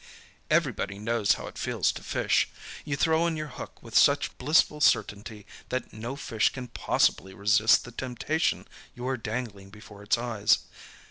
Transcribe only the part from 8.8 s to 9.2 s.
you are